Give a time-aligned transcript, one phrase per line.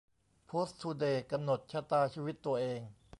[0.45, 2.79] โพสต์ทูเดย์: กำหนดชะตาชีวิตตัวเอง